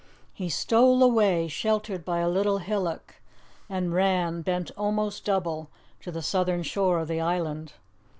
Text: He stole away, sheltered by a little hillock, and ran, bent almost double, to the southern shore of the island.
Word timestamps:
He 0.33 0.49
stole 0.49 1.03
away, 1.03 1.47
sheltered 1.47 2.03
by 2.03 2.21
a 2.21 2.27
little 2.27 2.57
hillock, 2.57 3.17
and 3.69 3.93
ran, 3.93 4.41
bent 4.41 4.71
almost 4.75 5.25
double, 5.25 5.69
to 5.99 6.11
the 6.11 6.23
southern 6.23 6.63
shore 6.63 6.97
of 6.97 7.07
the 7.07 7.19
island. 7.21 7.73